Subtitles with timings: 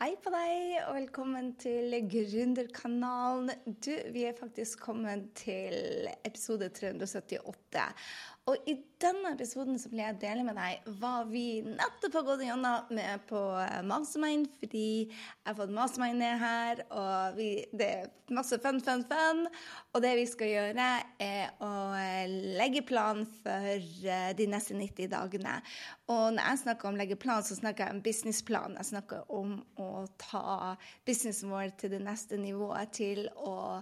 [0.00, 3.50] Hei på deg, og velkommen til Gründerkanalen.
[3.84, 7.82] Du, vi er faktisk kommet til episode 378.
[8.48, 12.44] Og i denne episoden så vil jeg dele med deg hva vi nettopp har gått
[12.46, 13.40] gjennom med på
[13.86, 19.04] Mastermind, fordi jeg har fått Mastermind ned her, og vi, det er masse fun, fun,
[19.10, 19.44] fun.
[19.92, 20.88] Og det vi skal gjøre,
[21.22, 21.70] er å
[22.58, 25.58] legge plan for eh, de neste 90 dagene.
[26.10, 28.78] Og når jeg snakker om legge plan, så snakker jeg om businessplan.
[28.80, 30.74] Jeg snakker om å ta
[31.06, 33.80] businessen vår til det neste nivået, til å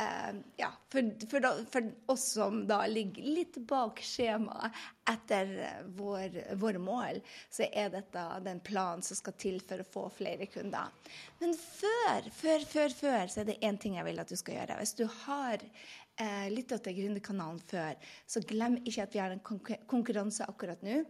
[0.00, 4.76] Uh, ja, for, for, da, for, oss som da ligger litt bak skjemaet
[5.10, 5.50] etter
[5.98, 7.18] vår, våre mål,
[7.52, 10.88] så er dette den planen som skal til for å få flere kunder.
[11.42, 14.62] Men før, før, før, før så er det én ting jeg vil at du skal
[14.62, 14.78] gjøre.
[14.80, 19.44] Hvis du har uh, lytta til Gründerkanalen før, så glem ikke at vi har en
[19.90, 21.02] konkurranse akkurat nå.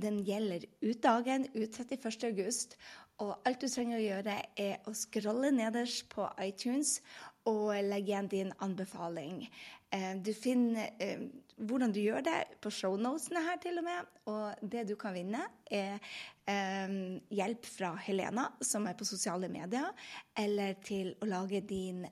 [0.00, 2.80] Den gjelder ut dagen, ut 31.8.
[3.20, 7.00] Og alt du trenger å gjøre, er å scrolle nederst på iTunes
[7.48, 9.46] og legge igjen din anbefaling.
[9.92, 11.24] Eh, du finner eh,
[11.66, 14.12] hvordan du gjør det på shownotene her, til og med.
[14.30, 15.98] Og det du kan vinne, er
[16.46, 16.94] eh,
[17.34, 19.90] hjelp fra Helena, som er på sosiale medier,
[20.38, 22.06] eller til å lage din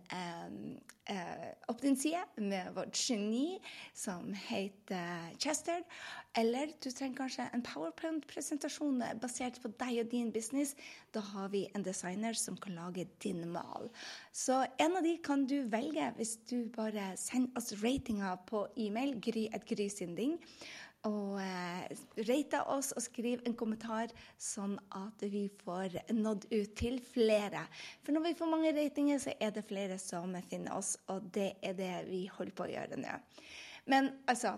[1.72, 3.56] opp din side med vårt geni
[3.96, 5.80] som heter Chester.
[6.36, 10.74] Eller du trenger kanskje en powerpoint-presentasjon basert på deg og din business.
[11.16, 13.88] Da har vi en designer som kan lage din mal.
[14.32, 19.16] Så en av de kan du velge hvis du bare sender oss ratinga på e-mail,
[19.22, 20.38] gry.grysynding.
[21.06, 26.98] Og eh, rate oss og skriv en kommentar, sånn at vi får nådd ut til
[27.12, 27.62] flere.
[28.02, 31.52] For når vi får mange ratinger, så er det flere som finner oss, og det
[31.62, 33.14] er det vi holder på å gjøre nå.
[33.88, 34.56] Men altså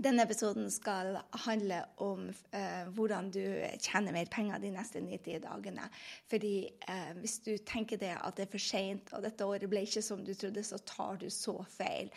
[0.00, 3.42] denne episoden skal handle om eh, hvordan du
[3.82, 5.88] tjener mer penger de neste 90 dagene.
[6.30, 6.54] Fordi
[6.88, 10.02] eh, hvis du tenker det at det er for seint, og dette året ble ikke
[10.04, 12.08] som du trodde, så tar du så feil.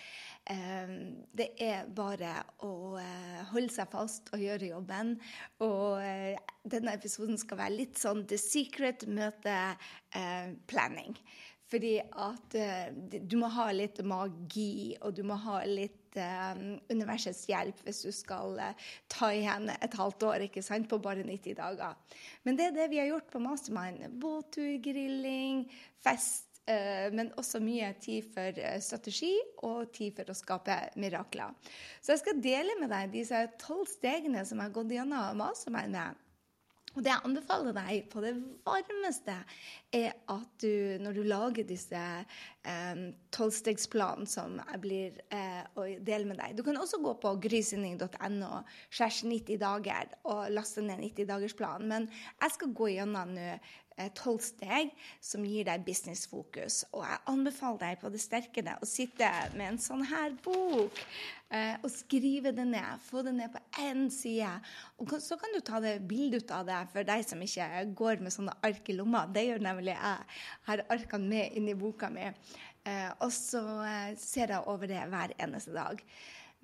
[0.49, 0.95] Eh,
[1.35, 5.17] det er bare å eh, holde seg fast og gjøre jobben.
[5.65, 9.59] Og eh, denne episoden skal være litt sånn The Secret møte
[10.15, 11.19] eh, planning.
[11.71, 12.55] Fordi at
[13.25, 16.55] du må ha litt magi, og du må ha litt uh,
[16.91, 21.25] universets hjelp hvis du skal uh, ta igjen et halvt år ikke sant, på bare
[21.25, 21.95] 90 dager.
[22.43, 24.19] Men det er det vi har gjort på Mastermind.
[24.21, 25.65] Båttur, grilling,
[26.03, 26.51] fest.
[26.65, 29.35] Uh, men også mye tid for uh, strategi
[29.67, 31.53] og tid for å skape mirakler.
[32.01, 35.93] Så jeg skal dele med deg disse tolv stegene som jeg har gått gjennom Mastermind
[35.93, 36.24] med.
[36.95, 38.33] Og det jeg anbefaler deg på det
[38.65, 39.35] varmeste,
[39.95, 43.01] er at du, når du lager disse eh,
[43.35, 48.51] tolvstegsplanene som jeg blir eh, å dele med deg Du kan også gå på grysynding.no
[48.95, 51.87] 90 dager og laste ned 90-dagersplanen.
[51.87, 52.09] Men
[52.41, 53.59] jeg skal gå gjennom nå Eh,
[54.17, 54.91] tolv steg
[55.23, 56.83] som gir deg businessfokus.
[56.91, 60.99] Og jeg anbefaler deg på det sterkeste å sitte med en sånn her bok
[61.49, 63.01] eh, og skrive det ned.
[63.07, 64.51] Få det ned på én side.
[64.99, 68.23] Og så kan du ta det bilde ut av det for deg som ikke går
[68.23, 69.25] med sånne ark i lomma.
[69.31, 70.39] Det gjør nemlig jeg.
[70.69, 72.27] Har arkene med inni boka mi.
[72.85, 73.63] Eh, og så
[74.19, 76.03] ser jeg over det hver eneste dag.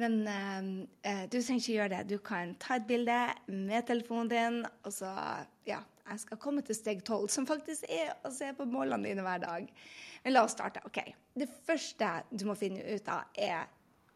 [0.02, 2.04] Men uh, du trenger ikke gjøre det.
[2.10, 5.12] Du kan ta et bilde med telefonen din, og så
[5.68, 9.26] ja, jeg skal komme til steg tolv, som faktisk er å se på målene dine
[9.26, 9.70] hver dag.
[10.24, 10.84] Men la oss starte.
[10.86, 11.00] ok.
[11.36, 13.70] Det første du må finne ut av, er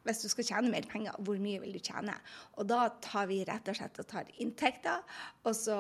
[0.06, 2.14] hvis du skal tjene mer penger, hvor mye vil du tjene?
[2.60, 5.02] Og da tar vi rett og slett og tar inntekter,
[5.44, 5.80] og så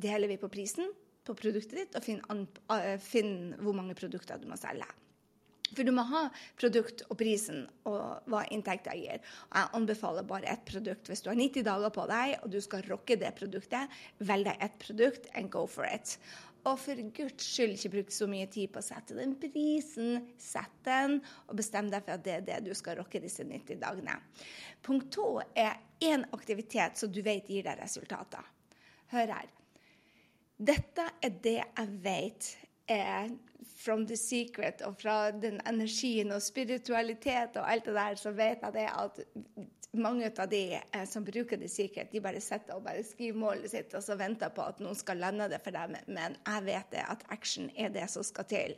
[0.00, 0.90] deler vi på prisen
[1.26, 4.88] på produktet ditt, og finner finner hvor mange produkter du må selge.
[5.70, 6.26] For du må ha
[6.58, 9.22] produkt og prisen og hva inntekta gir.
[9.50, 11.10] Og jeg anbefaler bare ett produkt.
[11.10, 14.64] Hvis du har 90 dager på deg og du skal rocke det produktet, velg deg
[14.66, 16.16] ett produkt and go for it.
[16.68, 20.26] Og for guds skyld, ikke bruk så mye tid på å sette den prisen.
[20.40, 23.80] Sett den, og bestem deg for at det er det du skal rocke disse 90
[23.80, 24.18] dagene.
[24.84, 28.44] Punkt to er én aktivitet som du vet gir deg resultater.
[29.14, 29.48] Hør her.
[30.60, 32.50] Dette er det jeg vet
[32.90, 33.30] er
[33.76, 38.64] from the secret og fra den energien og spiritualitet og alt det der, så vet
[38.64, 39.20] jeg det at
[39.92, 43.72] mange av de eh, som bruker The Secret, de bare sitter og bare skriver målet
[43.72, 45.96] sitt og så venter på at noen skal lande det for dem.
[46.06, 48.76] Men jeg vet det at action er det som skal til.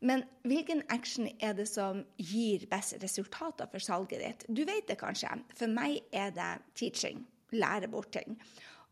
[0.00, 4.46] Men hvilken action er det som gir best resultater for salget ditt?
[4.48, 5.34] Du vet det kanskje.
[5.58, 7.26] For meg er det teaching.
[7.52, 8.38] Lære bort ting.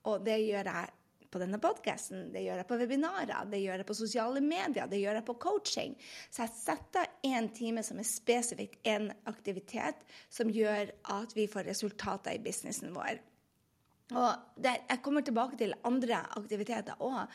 [0.05, 0.98] Og det gjør jeg
[1.31, 5.01] på denne podkasten, det gjør jeg på webinarer, det gjør jeg på sosiale medier, det
[5.03, 5.97] gjør jeg på coaching.
[6.31, 11.69] Så jeg setter en time som er spesifikt en aktivitet som gjør at vi får
[11.71, 13.21] resultater i businessen vår.
[14.17, 17.27] Og det, jeg kommer tilbake til andre aktiviteter òg,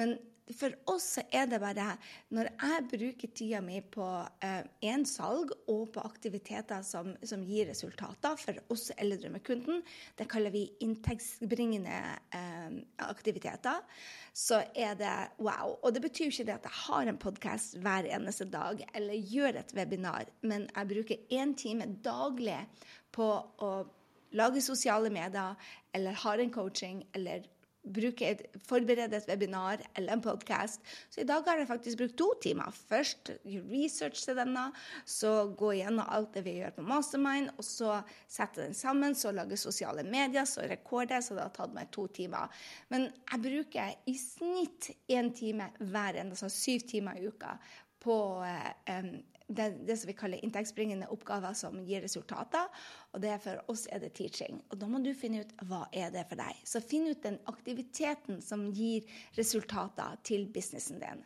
[0.00, 0.16] men
[0.58, 1.94] for oss er det bare
[2.34, 4.04] Når jeg bruker tida mi på
[4.42, 9.82] én eh, salg og på aktiviteter som, som, gir resultater for oss eldre med kunden,
[10.18, 12.00] det kaller vi inntektsbringende
[12.34, 12.74] eh,
[13.06, 13.80] aktiviteter,
[14.34, 15.78] så er det wow.
[15.82, 19.62] Og det betyr ikke det at jeg har en podkast hver eneste dag eller gjør
[19.62, 22.60] et webinar, men jeg bruker én time daglig
[23.14, 23.30] på
[23.62, 23.74] å
[24.32, 25.56] lage sosiale medier
[25.92, 27.42] eller har en coaching eller
[28.22, 30.80] et, forberede et webinar eller en podkast.
[31.10, 32.70] Så i dag har jeg faktisk brukt to timer.
[32.70, 34.70] Først research til denne,
[35.04, 39.32] så gå igjennom alt det vi gjør på Mastermind, og så sette den sammen, så
[39.32, 42.48] lage sosiale medier, så rekorde, så det har tatt meg to timer.
[42.88, 47.56] Men jeg bruker i snitt én time hver eneste, altså syv timer i uka
[48.02, 49.12] på um,
[49.48, 52.68] det, det, som vi kaller inntektsbringende oppgaver som gir resultater.
[53.12, 54.60] Og det er for oss er det teaching.
[54.70, 56.62] Og da må du finne ut hva er det for deg.
[56.68, 59.08] Så finn ut den aktiviteten som gir
[59.38, 61.24] resultater til businessen din.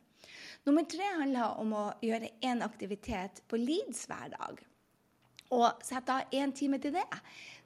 [0.66, 4.64] Nummer tre handler om å gjøre én aktivitet på Leeds hver dag.
[5.54, 7.06] Og sette av én time til det.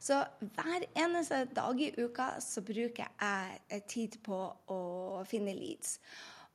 [0.00, 4.80] Så hver eneste dag i uka så bruker jeg tid på å
[5.28, 5.96] finne leads.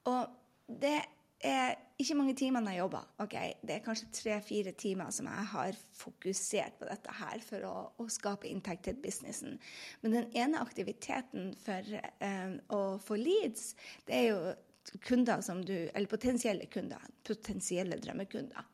[0.05, 0.29] Og
[0.65, 0.99] det
[1.43, 3.07] er ikke mange timene jeg jobber.
[3.23, 3.53] Okay?
[3.61, 8.07] Det er kanskje tre-fire timer som jeg har fokusert på dette her for å, å
[8.11, 9.57] skape inntekt til businessen.
[10.03, 13.73] Men den ene aktiviteten for eh, å få leads,
[14.07, 14.55] det er jo
[15.01, 17.01] kunder som du Eller potensielle kunder.
[17.25, 18.67] Potensielle drømmekunder.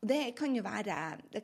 [0.00, 0.94] Det kan jo være,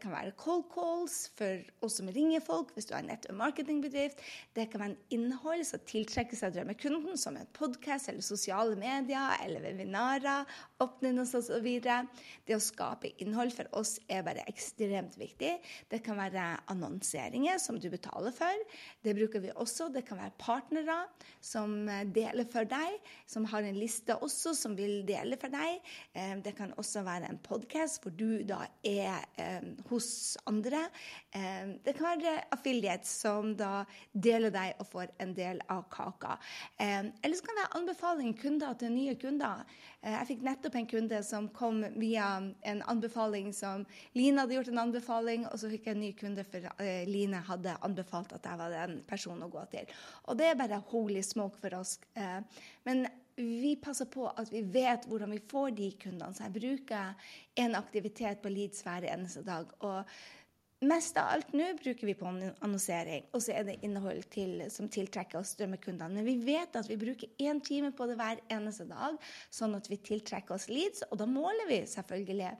[0.00, 3.36] kan være cold calls for oss som ringer folk, hvis du har en nett- og
[3.36, 4.22] marketingbedrift.
[4.56, 9.34] Det kan være en innhold som tiltrekker seg drømmekunden, som en podkast eller sosiale medier
[9.44, 10.48] eller webinarer,
[10.80, 11.68] oppnevnes osv.
[11.84, 15.52] Det å skape innhold for oss er bare ekstremt viktig.
[15.92, 18.64] Det kan være annonseringer som du betaler for.
[19.04, 19.90] Det bruker vi også.
[19.92, 21.02] Det kan være partnere
[21.44, 21.76] som
[22.08, 25.84] deler for deg, som har en liste også som vil dele for deg.
[26.16, 30.86] Eh, det kan også være en podkast hvor du da er eh, hos andre.
[31.34, 36.36] Eh, det kan være affiliates som da deler deg og får en del av kaka.
[36.78, 39.66] Eh, eller så kan det være anbefaling kunder til nye kunder.
[40.02, 42.30] Eh, jeg fikk nettopp en kunde som kom via
[42.70, 46.46] en anbefaling som Line hadde gjort en anbefaling, og så fikk jeg en ny kunde
[46.46, 49.94] for eh, Line hadde anbefalt at jeg var den personen å gå til.
[50.26, 51.98] Og det er bare holy smoke for oss.
[52.14, 52.40] Eh,
[52.86, 56.32] men vi passer på at vi vet hvordan vi får de kundene.
[56.34, 57.30] Så jeg bruker
[57.62, 59.68] en aktivitet på Leads hver eneste dag.
[59.84, 64.64] Og mest av alt nå bruker vi på annonsering, og så er det innhold til,
[64.72, 66.16] som tiltrekker oss drømmekundene.
[66.16, 69.20] Men vi vet at vi bruker én time på det hver eneste dag,
[69.52, 71.04] sånn at vi tiltrekker oss leads.
[71.10, 72.50] Og da måler vi selvfølgelig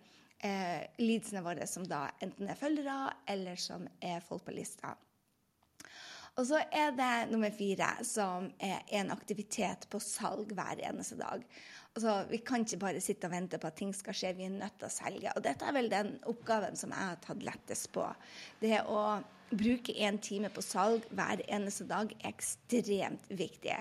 [0.44, 3.00] eh, leadsene våre som da enten er følgere
[3.32, 4.92] eller som er folk på lista.
[6.36, 11.44] Og så er det nummer fire, som er en aktivitet på salg hver eneste dag.
[11.96, 14.52] Altså, vi kan ikke bare sitte og vente på at ting skal skje, vi er
[14.52, 15.32] nødt til å selge.
[15.32, 18.04] Og dette er vel den oppgaven som jeg har tatt lettest på.
[18.60, 19.00] Det å
[19.50, 23.76] bruke én time på salg hver eneste dag er ekstremt viktig.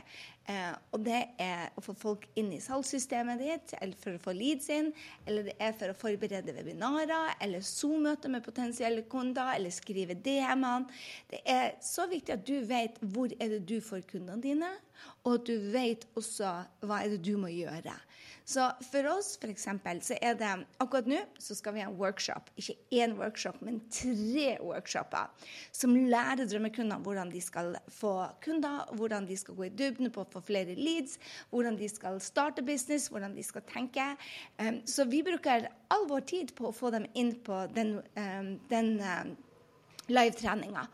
[0.46, 4.36] Eh, og det er å få folk inn i salgssystemet ditt, eller for å få
[4.38, 4.92] leads inn,
[5.26, 10.86] eller det er for å forberede webinarer, eller Zoom-møter med potensielle kunder, eller skrive DM-ene.
[11.32, 14.70] Det er så viktig at du vet hvor er det du får kundene dine,
[15.26, 16.54] og at du vet også
[16.86, 17.98] hva er det du må gjøre.
[18.46, 20.50] Så for oss eksempel, så er det
[20.84, 22.52] akkurat nå så skal vi ha en workshop.
[22.62, 25.32] Ikke én workshop, men tre workshoper
[25.74, 28.14] som lærer drømmekunder hvordan de skal få
[28.46, 31.18] kunder, hvordan de skal gå i dybden på å få flere leads,
[31.50, 34.12] hvordan de skal starte business, hvordan de skal tenke.
[34.62, 38.56] Um, så vi bruker all vår tid på å få dem inn på den, um,
[38.70, 39.36] den um,
[40.12, 40.86] live-treninga.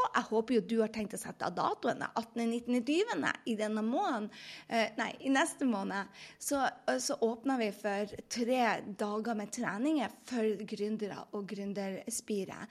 [0.00, 3.44] Og jeg håper jo du har tenkt å sette av datoene 18., 19., 20.
[3.52, 4.30] i denne måneden.
[4.68, 6.08] Eh, nei, i neste måned.
[6.38, 8.62] Så, eh, så åpner vi for tre
[9.04, 12.66] dager med treninger for gründere og gründerspire.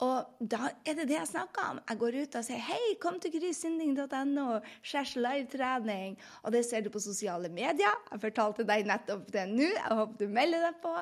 [0.00, 1.80] Og da er det det jeg snakker om.
[1.90, 4.46] Jeg går ut og sier hei, kom til grysynding.no,
[4.80, 6.16] skjærs live-trening.
[6.44, 7.98] Og det ser du på sosiale medier.
[8.08, 9.68] Jeg fortalte deg nettopp det nå.
[9.68, 10.94] Jeg håper du melder deg på.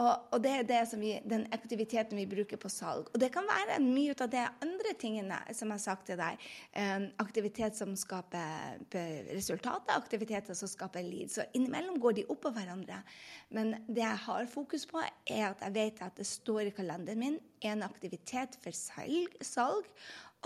[0.00, 3.10] Og, og det er det vi, den aktiviteten vi bruker på salg.
[3.12, 6.46] Og det kan være mye av de andre tingene som jeg har sagt til deg.
[6.72, 8.80] Um, aktivitet som skaper
[9.34, 11.32] resultater, aktiviteter som skaper lead.
[11.34, 13.02] Så innimellom går de oppå hverandre.
[13.52, 17.20] Men det jeg har fokus på, er at jeg vet at det står i kalenderen
[17.20, 17.38] min
[17.68, 19.36] en aktivitet for salg.
[19.44, 19.88] salg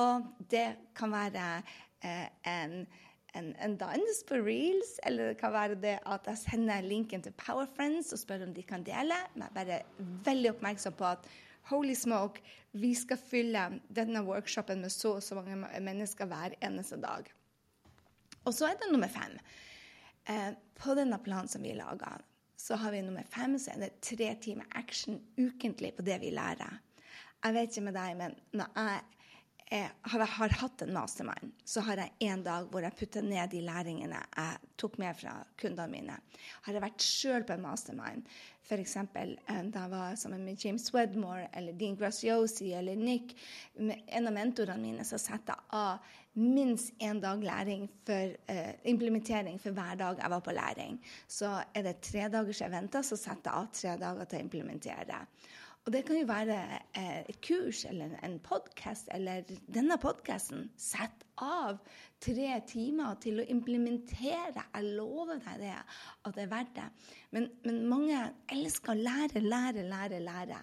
[0.03, 1.49] og det kan være
[2.03, 2.81] eh, en
[3.35, 7.35] en, en, dans på reels, eller det kan være det at jeg sender linken til
[7.39, 9.17] Power Friends og spør om de kan dele.
[9.35, 9.81] Men jeg er bare
[10.29, 11.27] veldig oppmerksom på at
[11.71, 12.43] Holy smoke,
[12.77, 13.63] vi skal fylle
[13.97, 17.31] denne workshopen med så og så mange mennesker hver eneste dag.
[18.45, 19.39] Og så er det nummer fem.
[20.29, 22.19] Eh, på denne planen som vi laga,
[22.57, 26.33] så har vi nummer fem, så er det tre timer action ukentlig på det vi
[26.37, 26.81] lærer.
[27.45, 29.01] Jeg vet ikke med deg, men når jeg
[29.71, 33.49] jeg har, har, hatt en mastermind, så har jeg en dag hvor jeg putter ned
[33.51, 36.19] de læringene jeg tok med fra kundene mine.
[36.67, 38.29] Har jeg vært sjøl på en mastermind,
[38.65, 38.97] f.eks.
[39.01, 39.33] Eh,
[39.73, 43.35] da jeg var sammen med James Wedmore eller Dean Graciosi eller Nick,
[43.81, 49.61] en av mentorene mine, så setter jeg av minst én dag læring for uh, implementering
[49.63, 50.97] for hver dag jeg var på læring.
[51.31, 55.21] Så er det tre dagers eventer, så setter jeg av tre dager til å implementere.
[55.85, 56.57] Og det kan jo være
[56.97, 60.71] eh, et kurs eller en podkast eller denne podkasten.
[60.81, 61.83] Sett av
[62.25, 64.65] tre timer til å implementere.
[64.65, 65.75] Jeg lover deg det,
[66.25, 66.87] at det er verdt det.
[67.37, 68.23] Men, men mange
[68.57, 70.63] elsker å lære, lære, lære, lære.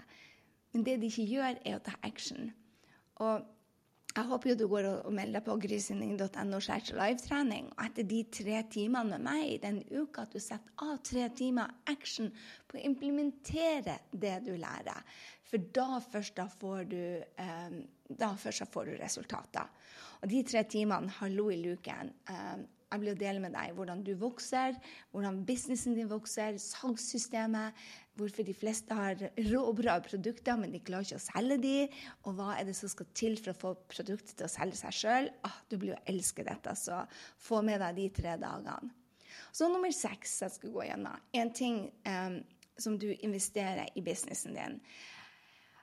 [0.74, 2.50] Men det de ikke gjør, er å ta action.
[3.22, 3.46] Og
[4.12, 7.70] jeg håper jo du går og melder deg på grysynding.no livetrening.
[7.78, 11.30] Og etter de tre timene med meg i den uka, at du setter av tre
[11.36, 12.28] timer action
[12.68, 15.00] på å implementere det du lærer.
[15.48, 17.02] For da først da får du,
[17.40, 19.72] um, da først da får du resultater.
[20.22, 24.12] Og de tre timene, hallo i luken, um, jeg vil dele med deg hvordan du
[24.20, 24.76] vokser,
[25.14, 27.78] hvordan businessen din vokser, salgssystemet,
[28.20, 31.76] hvorfor de fleste har rå og bra produkter, men de klarer ikke å selge de,
[32.26, 34.98] og hva er det som skal til for å få produktet til å selge seg
[34.98, 35.30] sjøl.
[35.48, 37.04] Ah, du blir jo elske dette, så
[37.40, 38.92] få med deg de tre dagene.
[39.52, 41.24] Så nummer seks jeg skal gå gjennom.
[41.36, 42.38] En ting um,
[42.80, 44.80] som du investerer i businessen din.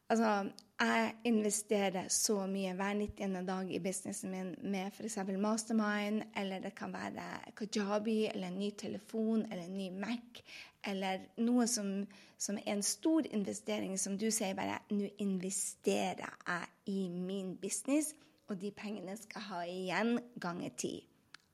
[0.09, 0.51] Altså,
[0.81, 3.35] jeg investerer så mye hver 90.
[3.47, 5.19] dag i businessen min med f.eks.
[5.37, 10.41] Mastermind, eller det kan være kajabi, eller en ny telefon, eller en ny Mac,
[10.87, 12.07] eller noe som,
[12.39, 18.15] som er en stor investering, som du sier bare Nå investerer jeg i min business,
[18.49, 20.95] og de pengene skal jeg ha igjen ganger ti.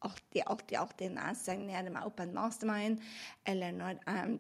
[0.04, 3.02] Alltid, alltid, alltid når jeg signerer meg opp en mastermind,
[3.50, 4.38] eller når jeg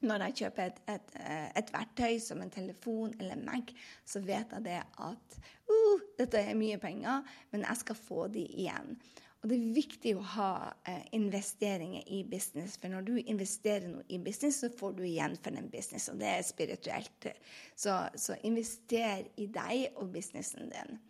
[0.00, 3.72] når jeg kjøper et, et, eh, et, verktøy som en telefon eller Mac,
[4.06, 5.40] så vet jeg det at
[5.70, 8.96] uh, dette er mye penger, men jeg skal få de igjen.
[9.40, 10.52] Og det er viktig å ha
[10.88, 15.36] eh, investeringer i business, for når du investerer noe i business, så får du igjen
[15.40, 17.28] for den businessen, og det er spirituelt.
[17.72, 21.00] Så, så invester i deg og businessen din.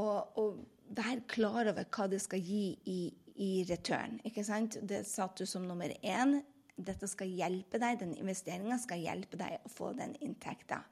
[0.00, 0.58] Og, og
[0.96, 3.00] vær klar over hva det skal gi i,
[3.46, 4.18] i return.
[4.26, 4.80] ikke sant?
[4.82, 6.40] Det satte du som nummer én
[6.86, 10.82] dette skal hjelpe deg, den investeringa skal hjelpe deg å få den inntekta.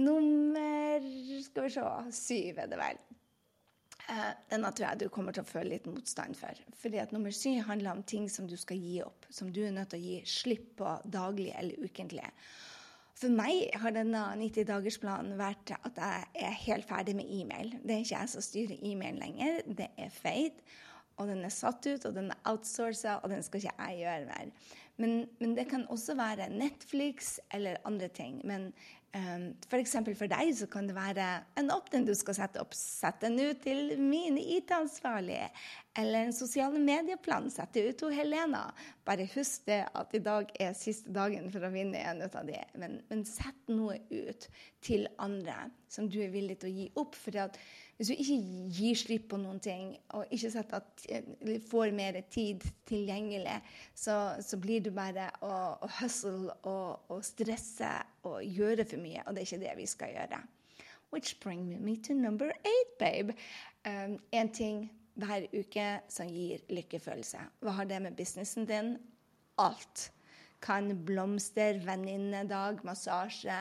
[0.00, 1.04] Nummer
[1.44, 1.86] skal vi se,
[2.16, 3.00] syv er det vel.
[4.10, 6.56] Uh, denne tror jeg du kommer til å føle litt motstand for.
[6.80, 9.74] Fordi at Nummer syv handler om ting som du skal gi opp, som du er
[9.76, 12.26] nødt til å gi slipp på daglig eller ukentlig.
[13.20, 17.74] For meg har denne 90-dagersplanen vært at jeg er helt ferdig med e-mail.
[17.84, 20.64] Det er ikke jeg som styrer e-mail lenger, det er Fate
[21.20, 24.30] og den er satt ut, og den er outsourca, og den skal ikke jeg gjøre
[24.30, 24.54] mer.
[25.00, 28.40] Men, men, det kan også være Netflix eller andre ting.
[28.44, 28.66] Men
[29.16, 29.94] um, f.eks.
[29.96, 31.28] For, for deg så kan det være
[31.60, 32.76] en opp den du skal sette opp.
[32.76, 35.48] Sett den ut til min IT-ansvarlige.
[35.96, 37.48] Eller en sosiale medieplan.
[37.52, 38.66] Sett det ut til Helena.
[39.08, 42.60] Bare husk det at i dag er siste dagen for å vinne en av de.
[42.76, 44.50] Men, men sett noe ut
[44.84, 47.16] til andre som du er villig til å gi opp.
[47.16, 47.56] for at
[48.00, 48.36] hvis du ikke
[48.72, 51.02] gir slipp på noen ting, og ikke at,
[51.68, 53.58] får mer tid tilgjengelig,
[53.92, 55.50] så, så blir du bare å,
[55.84, 57.90] å hustle og, og, stresse
[58.24, 60.40] og gjøre for mye, og det er ikke det vi skal gjøre.
[61.12, 63.36] Which brings me to number eight, babe.
[63.84, 64.86] Um, en ting
[65.20, 67.44] hver uke som gir lykkefølelse.
[67.60, 68.94] Hva har det med businessen din?
[69.60, 70.08] Alt.
[70.60, 73.58] Kan blomster, venninnedag, massasje,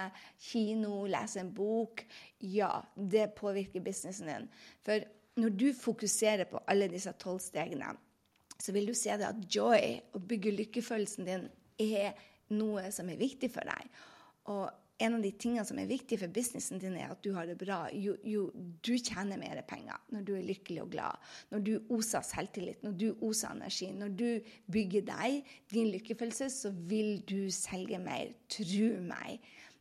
[0.49, 2.03] kino, lese en bok.
[2.43, 4.49] Ja, det påvirker businessen din.
[4.83, 5.05] For
[5.39, 7.93] når du fokuserer på alle disse tolv stegene,
[8.59, 11.47] så vil du se det at joy, å bygge lykkefølelsen din,
[11.79, 12.17] er
[12.51, 13.87] noe som er viktig for deg.
[14.51, 14.67] Og
[14.99, 17.55] en av de tingene som er viktig for businessen din, er at du har det
[17.61, 17.85] bra.
[17.95, 18.49] Jo, jo,
[18.83, 21.29] du tjener mer penger når du er lykkelig og glad.
[21.53, 23.89] Når du oser selvtillit, når du oser energi.
[23.95, 24.27] Når du
[24.71, 28.35] bygger deg, din lykkefølelse, så vil du selge mer.
[28.51, 29.39] Tro meg.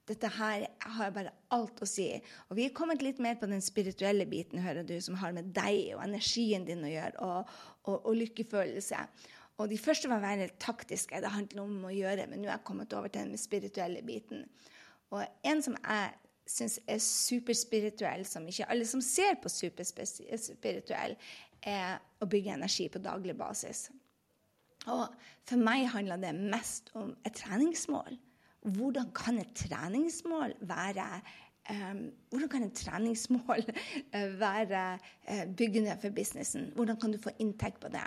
[0.08, 2.06] Dette her har bare alt å si.
[2.48, 5.50] Og vi er kommet litt mer på den spirituelle biten, hører du, som har med
[5.56, 7.58] deg og energien din å gjøre, og,
[7.90, 9.02] og, og lykkefølelse.
[9.58, 12.66] Og de første var veldig taktiske, det handler om å gjøre, men nå er jeg
[12.70, 14.46] kommet over til den spirituelle biten.
[15.10, 16.14] Og en som jeg
[16.48, 21.16] syns er superspirituell, som ikke alle som ser på superspirituell,
[21.62, 23.88] er å bygge energi på daglig basis.
[24.88, 25.04] Og
[25.48, 28.18] for meg handler det mest om et treningsmål.
[28.62, 31.20] hvordan kan et treningsmål være
[31.70, 33.64] um, hvordan kan et treningsmål
[34.40, 34.98] være
[35.30, 36.72] uh, byggende for businessen?
[36.74, 38.06] Hvordan kan du få inntekt på det?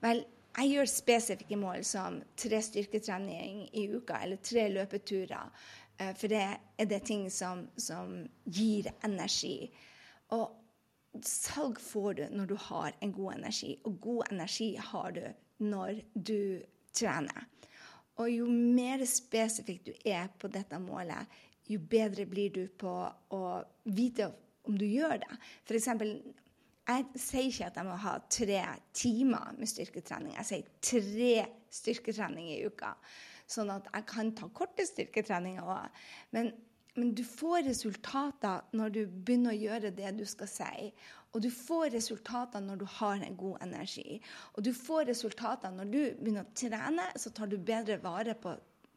[0.00, 0.24] Vel,
[0.56, 5.50] jeg gjør spesifikke mål som tre styrketrening i uka eller tre løpeturer.
[6.00, 9.70] Uh, for det er det ting som, som gir energi.
[10.34, 10.56] Og
[11.26, 15.24] salg får du når du har en god energi, og god energi har du
[15.60, 16.60] når du
[16.96, 17.46] trener.
[18.20, 21.40] Og jo mer spesifikt du er på dette målet,
[21.70, 22.92] jo bedre blir du på
[23.36, 23.42] å
[23.94, 24.28] vite
[24.68, 25.36] om du gjør det.
[25.64, 26.16] For eksempel,
[26.90, 28.62] jeg sier ikke at jeg må ha tre
[28.96, 30.34] timer med styrketrening.
[30.40, 31.34] Jeg sier tre
[31.70, 32.94] styrketreninger i uka.
[33.50, 36.02] Sånn at jeg kan ta korte styrketreninger òg.
[36.36, 36.52] Men
[36.98, 40.88] men du får resultater når du begynner å gjøre det du skal si.
[41.30, 44.18] Og du får resultater når du har en god energi.
[44.56, 48.56] Og du får resultater når du begynner å trene, så tar du bedre vare på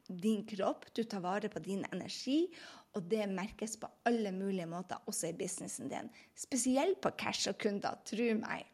[0.10, 2.48] din kropp, du tar vare på din energi,
[2.94, 6.10] og det merkes på alle mulige måter, også i businessen din.
[6.38, 8.68] Spesielt på cash og kunder, tro meg.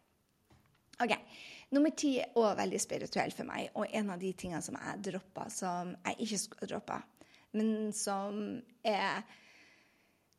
[1.00, 1.14] Ok,
[1.76, 5.04] Nummer ti er òg veldig spirituell for meg, og en av de tingene som jeg
[5.12, 7.02] droppa, som jeg ikke skulle droppa
[7.52, 9.24] men som er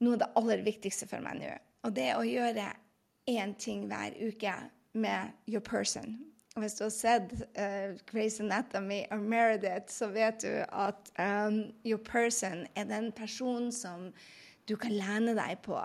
[0.01, 1.53] noe av det aller viktigste for meg nå.
[1.87, 2.67] Og det er å gjøre
[3.31, 4.55] én ting hver uke
[4.93, 6.19] med your person.
[6.59, 12.01] Hvis du har sett uh, Grace Anatomy og Meredith, så vet du at um, your
[12.05, 14.11] person er den personen som
[14.71, 15.77] du kan lene deg på,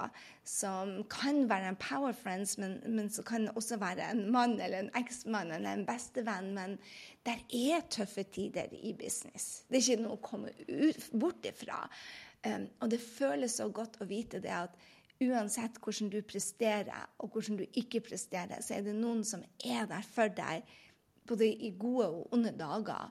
[0.45, 4.83] som kan være en power friends, men, men som kan også være en mann eller
[4.83, 6.51] en eksmann eller en bestevenn.
[6.53, 6.77] Men
[7.25, 9.65] der er tøffe tider i business.
[9.69, 11.85] Det er ikke noe å komme ut, bort ifra.
[12.45, 14.75] Um, og det føles så godt å vite det at
[15.23, 19.87] uansett hvordan du presterer, og hvordan du ikke presterer, så er det noen som er
[19.89, 20.65] der for deg,
[21.25, 23.09] både i gode og onde dager.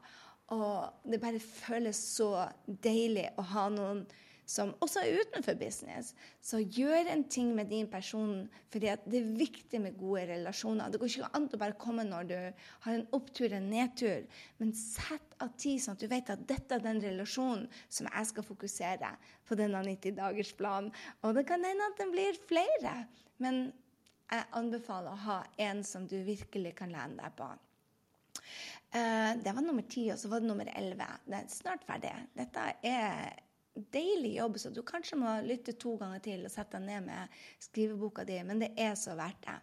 [0.54, 4.04] Og det bare føles så deilig å ha noen
[4.46, 6.12] som også er utenfor business.
[6.44, 10.90] Så gjør en ting med din person, for det er viktig med gode relasjoner.
[10.92, 12.36] Det går ikke an å bare komme når du
[12.86, 14.26] har en opptur eller en nedtur,
[14.60, 18.30] men sett av tid sånn at du vet at dette er den relasjonen som jeg
[18.30, 19.14] skal fokusere
[19.48, 20.92] på denne 90-dagersplanen.
[21.24, 22.98] Og det kan hende at den blir flere,
[23.42, 23.66] men
[24.30, 27.48] jeg anbefaler å ha en som du virkelig kan lene deg på.
[28.94, 31.08] Uh, det var nummer ti, og så var det nummer elleve.
[31.26, 32.12] Det er snart ferdig.
[32.38, 33.43] Dette er
[33.74, 37.38] deilig jobb, så du kanskje må lytte to ganger til og sette deg ned med
[37.62, 39.56] skriveboka di, men det er så verdt det.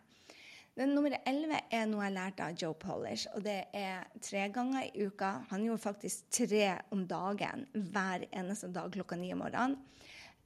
[0.79, 4.87] Den nummer elleve er noe jeg lærte av Joe Polish, og det er tre ganger
[4.87, 5.33] i uka.
[5.49, 9.75] Han gjorde faktisk tre om dagen hver eneste dag klokka ni om morgenen.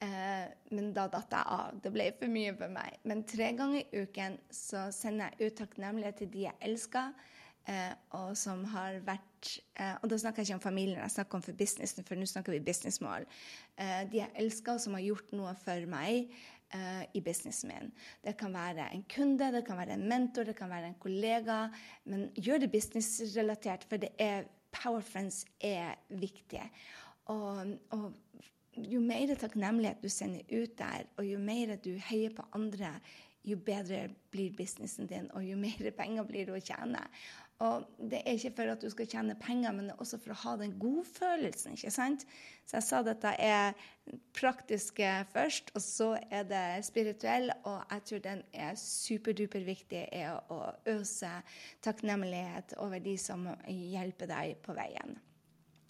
[0.02, 1.78] Eh, men da datt jeg av.
[1.82, 2.98] Det ble for mye for meg.
[3.08, 7.14] Men tre ganger i uken så sender jeg ut takknemlighet til de jeg elsker
[7.66, 9.26] Eh, og som har vært
[9.80, 12.28] eh, Og da snakker jeg ikke om familien, jeg snakker om for businessen, for nå
[12.30, 13.28] snakker vi businessmål.
[13.78, 16.32] Eh, de jeg elsker, som har gjort noe for meg
[16.74, 17.94] eh, i businessen min.
[18.26, 21.62] Det kan være en kunde, det kan være en mentor, det kan være en kollega.
[22.06, 26.64] Men gjør det businessrelatert, for det er Power Friends er viktig.
[27.32, 28.12] Og, og
[28.76, 32.98] jo mer takknemlighet du sender ut der, og jo mer du heier på andre,
[33.46, 37.02] jo bedre blir businessen din, og jo mer penger blir det å tjene.
[37.64, 40.34] Og det er ikke for at du skal tjene penger, men det er også for
[40.34, 41.78] å ha den godfølelsen.
[41.78, 42.26] ikke sant?
[42.68, 43.78] Så jeg sa dette er
[44.36, 47.48] praktiske først, og så er det spirituell.
[47.64, 50.60] Og jeg tror den er superduper viktig i å
[50.98, 51.32] øse
[51.86, 55.16] takknemlighet over de som hjelper deg på veien.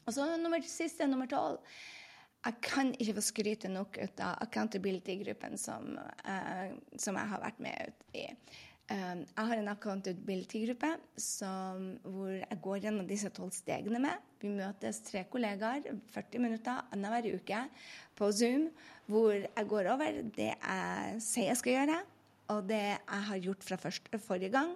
[0.05, 1.65] Og så nummer siste, nummer tolv.
[2.45, 7.63] Jeg kan ikke få skryte nok ut av accountability-gruppen som, uh, som jeg har vært
[7.65, 8.27] med ut i.
[8.85, 10.89] Um, jeg har en accountability-gruppe
[12.05, 14.19] hvor jeg går gjennom disse tolv stegene med.
[14.37, 17.63] Vi møtes tre kollegaer 40 minutter annenhver uke
[18.13, 18.67] på Zoom,
[19.09, 21.95] hvor jeg går over det jeg sier jeg skal gjøre,
[22.53, 24.75] og det jeg har gjort fra første, forrige gang.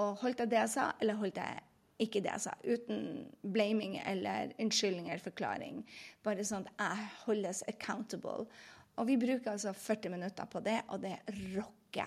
[0.00, 1.60] Og holdt jeg det jeg sa, eller holdt jeg
[2.06, 2.56] ikke det jeg sa.
[2.64, 3.04] Uten
[3.52, 5.84] blaming eller unnskyldning eller forklaring.
[6.24, 8.48] Bare sånn at jeg holdes accountable.
[8.96, 11.18] Og vi bruker altså 40 minutter på det, og det
[11.52, 12.06] rocker ikke.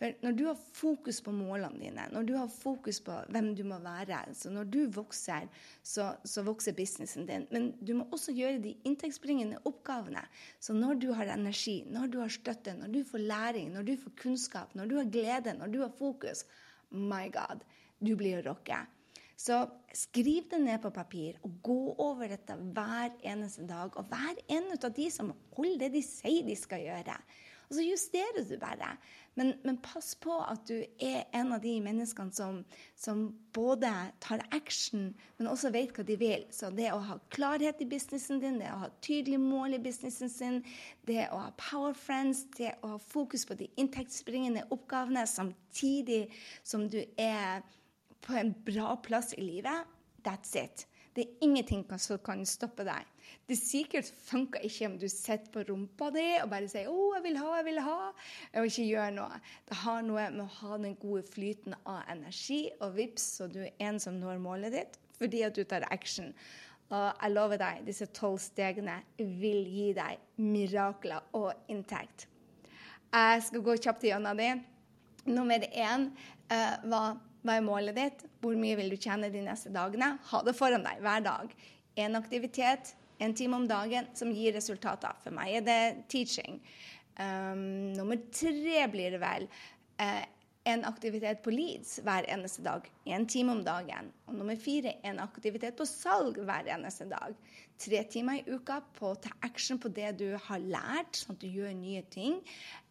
[0.00, 3.62] For når du har fokus på målene dine, når du har fokus på hvem du
[3.68, 5.46] må være, så når du vokser,
[5.84, 7.46] så, så vokser businessen din.
[7.52, 10.24] Men du må også gjøre de inntektsbringende oppgavene.
[10.60, 13.96] Så når du har energi, når du har støtte, når du får læring, når du
[14.00, 16.46] får kunnskap, når du har glede, når du har fokus
[16.90, 17.64] My God,
[18.00, 18.84] du blir å rocke.
[19.36, 19.58] Så
[19.92, 23.92] skriv det ned på papir og gå over dette hver eneste dag.
[23.92, 27.18] Og vær en av de som holder det de sier de skal gjøre.
[27.66, 28.92] Og så justerer du bare.
[29.36, 32.62] Men, men, pass på at du er en av de menneskene som,
[32.96, 33.90] som, både
[34.24, 36.46] tar action, men også vet hva de vil.
[36.52, 40.32] Så det å ha klarhet i businessen din, det å ha tydelige mål i businessen
[40.32, 40.60] sin,
[41.08, 46.26] det å ha power friends, det å ha fokus på de inntektsbringende oppgavene samtidig
[46.64, 47.64] som du er
[48.24, 49.84] på en bra plass i livet,
[50.24, 50.86] that's it.
[51.16, 53.04] Det er ingenting som kan stoppe deg.
[53.46, 57.22] Det sikkert funker ikke om du sitter på rumpa di og bare sier 'Å, jeg
[57.22, 58.12] vil ha, jeg vil ha',
[58.54, 59.40] og ikke gjør noe.
[59.68, 63.60] Det har noe med å ha den gode flyten av energi, og vips, så du
[63.62, 66.34] er en som når målet ditt fordi at du tar action.
[66.90, 72.26] Og jeg lover deg, disse tolv stegene vil gi deg mirakler og inntekt.
[73.14, 74.52] Jeg skal gå kjapt gjennom det.
[75.26, 76.10] Nummer én
[76.52, 78.22] uh, var hva er målet ditt?
[78.42, 80.16] Hvor mye vil du tjene de neste dagene?
[80.30, 81.52] Ha det foran deg hver dag.
[82.02, 85.16] En aktivitet, en time om dagen som gir resultater.
[85.22, 85.80] For meg er det
[86.12, 86.60] teaching.
[87.16, 89.46] Um, nummer tre blir det vel
[90.02, 90.24] uh,
[90.66, 92.88] en aktivitet på Leeds hver eneste dag.
[93.06, 94.10] En time om dagen.
[94.26, 97.36] Og nummer fire en aktivitet på salg hver eneste dag.
[97.78, 101.44] Tre timer i uka på å ta action på det du har lært, sånn at
[101.44, 102.40] du gjør nye ting.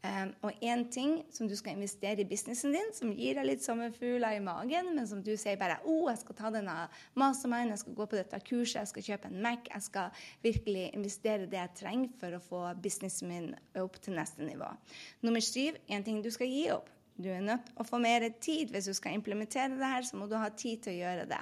[0.06, 3.66] Um, og én ting som du skal investere i businessen din, som gir deg litt
[3.66, 6.78] sommerfugler i magen, men som du sier bare oh, jeg skal ta denne
[7.18, 10.92] mastermind, jeg skal gå på dette kurset, jeg skal kjøpe en Mac, jeg skal virkelig
[10.94, 14.70] investere det jeg trenger for å få businessen min opp til neste nivå.
[15.26, 16.95] Nummer syv, én ting du skal gi opp.
[17.15, 18.71] Du er nødt til å få mer tid.
[18.73, 21.41] Hvis du skal implementere det her, så må du ha tid til å gjøre det.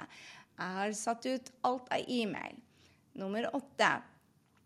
[0.54, 2.60] Jeg har satt ut alt av e-mail.
[3.18, 3.94] Nummer åtte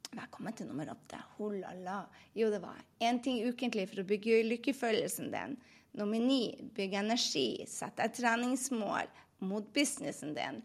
[0.08, 1.18] Velkommen til nummer åtte.
[1.36, 1.98] Holala.
[2.32, 5.58] Jo, det var én ting ukentlig for å bygge lykkefølelsen din.
[6.00, 7.66] Nummer ni bygg energi.
[7.68, 9.10] Sett deg treningsmål
[9.44, 10.62] mot businessen din.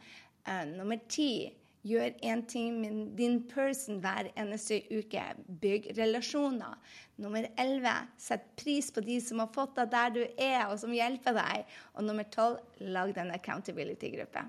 [0.47, 1.51] Uh, nummer ti
[1.83, 5.23] gjør én ting med din person hver eneste uke.
[5.61, 6.79] Bygg relasjoner.
[7.21, 10.95] Nummer elleve sett pris på de som har fått deg der du er, og som
[10.95, 11.69] hjelper deg.
[11.93, 14.45] Og nummer tolv lag den accountability-gruppe.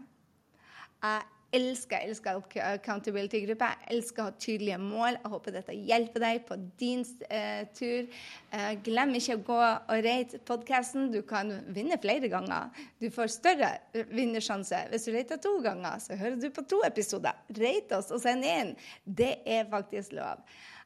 [1.04, 3.68] Jeg elsker, elsker accountability-gruppe.
[3.70, 5.18] Jeg elsker å ha tydelige mål.
[5.18, 8.10] Jeg håper dette hjelper deg på din uh, tur.
[8.52, 11.08] Uh, glem ikke å gå og rate podkasten.
[11.14, 12.84] Du kan vinne flere ganger.
[13.02, 13.72] Du får større
[14.12, 14.86] vinnersjanse.
[14.92, 17.38] Hvis du rater to ganger, så hører du på to episoder.
[17.60, 18.74] Rate oss og send inn.
[19.04, 20.42] Det er faktisk lov.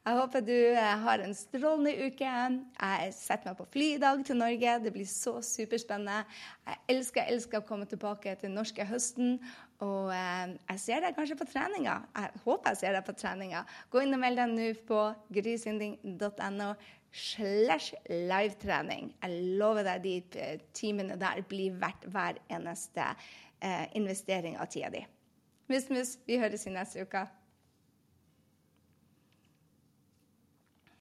[0.08, 2.28] Jeg håper du eh, har en strålende uke.
[2.80, 4.76] Jeg setter meg på fly i dag til Norge.
[4.80, 6.22] Det blir så superspennende.
[6.64, 9.34] Jeg elsker, elsker å komme tilbake til norske høsten.
[9.84, 11.98] Og eh, jeg ser deg kanskje på treninga.
[12.16, 13.60] Jeg håper jeg ser deg på treninga.
[13.92, 15.02] Gå inn og meld deg nå på
[15.36, 16.70] grysynding.no
[17.12, 19.10] slash livetrening.
[19.20, 23.12] Jeg lover deg de eh, timene der blir verdt hver eneste
[23.98, 25.00] investering av tida di.
[25.68, 27.26] Mus, mus, vi høres i neste uke.